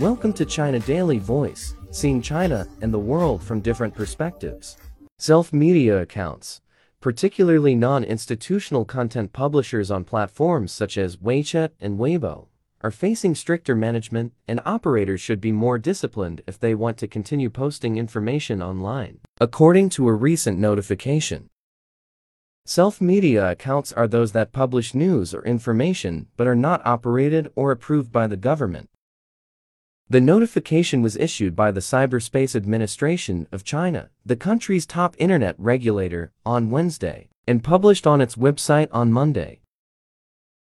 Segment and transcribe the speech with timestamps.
[0.00, 4.76] Welcome to China Daily Voice, seeing China and the world from different perspectives.
[5.18, 6.60] Self-media accounts,
[7.00, 12.46] particularly non-institutional content publishers on platforms such as WeChat and Weibo,
[12.80, 17.50] are facing stricter management and operators should be more disciplined if they want to continue
[17.50, 21.48] posting information online, according to a recent notification.
[22.66, 28.12] Self-media accounts are those that publish news or information but are not operated or approved
[28.12, 28.88] by the government.
[30.10, 36.32] The notification was issued by the Cyberspace Administration of China, the country's top internet regulator,
[36.46, 39.60] on Wednesday, and published on its website on Monday.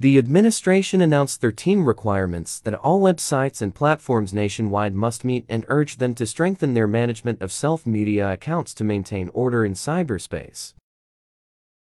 [0.00, 5.98] The administration announced 13 requirements that all websites and platforms nationwide must meet and urged
[5.98, 10.72] them to strengthen their management of self-media accounts to maintain order in cyberspace.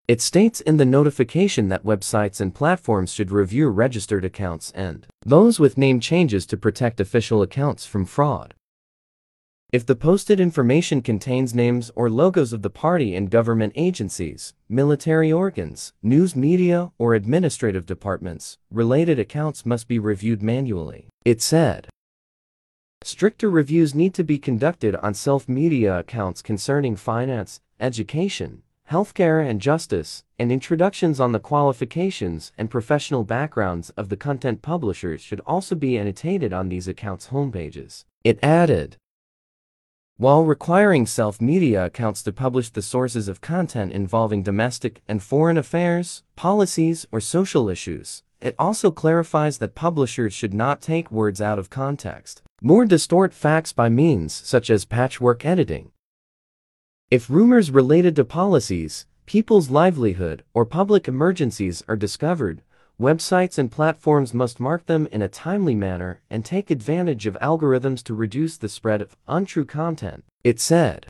[0.09, 5.61] It states in the notification that websites and platforms should review registered accounts and those
[5.61, 8.55] with name changes to protect official accounts from fraud.
[9.73, 15.33] If the posted information contains names or logos of the party and government agencies, military
[15.33, 21.07] organs, news media, or administrative departments, related accounts must be reviewed manually.
[21.25, 21.89] It said.
[23.05, 30.23] Stricter reviews need to be conducted on self-media accounts concerning finance, education, healthcare and justice,
[30.39, 35.97] and introductions on the qualifications and professional backgrounds of the content publishers should also be
[35.97, 38.05] annotated on these accounts' homepages.
[38.23, 38.99] It added.
[40.19, 46.23] While requiring self-media accounts to publish the sources of content involving domestic and foreign affairs,
[46.37, 51.71] policies, or social issues, it also clarifies that publishers should not take words out of
[51.71, 55.93] context, nor distort facts by means such as patchwork editing,
[57.13, 62.63] if rumors related to policies, people's livelihood, or public emergencies are discovered,
[62.99, 68.03] websites and platforms must mark them in a timely manner and take advantage of algorithms
[68.03, 71.07] to reduce the spread of untrue content, it said.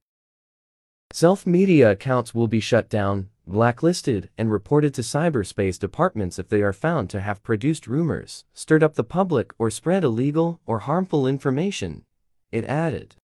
[1.13, 6.73] Self-media accounts will be shut down, blacklisted, and reported to cyberspace departments if they are
[6.73, 12.05] found to have produced rumors, stirred up the public, or spread illegal or harmful information,
[12.51, 13.15] it added.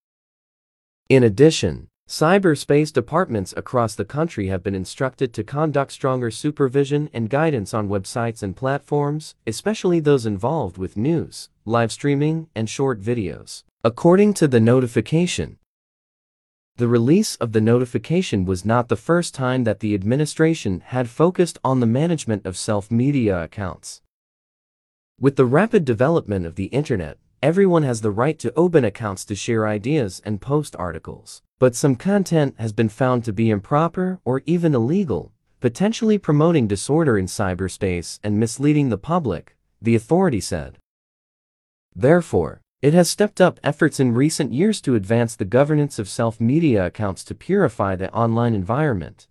[1.09, 7.29] In addition, Cyberspace departments across the country have been instructed to conduct stronger supervision and
[7.29, 13.63] guidance on websites and platforms, especially those involved with news, live streaming, and short videos.
[13.85, 15.59] According to the notification,
[16.79, 21.59] the release of the notification was not the first time that the administration had focused
[21.63, 24.01] on the management of self-media accounts.
[25.21, 29.35] With the rapid development of the internet, everyone has the right to open accounts to
[29.35, 31.43] share ideas and post articles.
[31.59, 37.17] But some content has been found to be improper or even illegal, potentially promoting disorder
[37.17, 40.79] in cyberspace and misleading the public, the authority said.
[41.95, 46.87] Therefore, it has stepped up efforts in recent years to advance the governance of self-media
[46.87, 49.27] accounts to purify the online environment.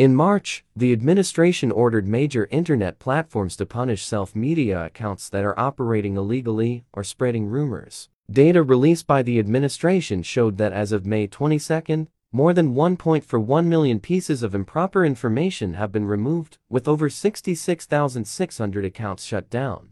[0.00, 6.16] In March, the administration ordered major internet platforms to punish self-media accounts that are operating
[6.16, 8.08] illegally or spreading rumors.
[8.32, 14.00] Data released by the administration showed that as of May 22, more than 1.41 million
[14.00, 19.90] pieces of improper information have been removed, with over 66,600 accounts shut down.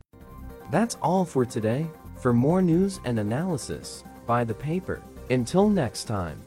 [0.70, 1.86] That's all for today.
[2.16, 5.02] For more news and analysis, buy the paper.
[5.28, 6.40] Until next time.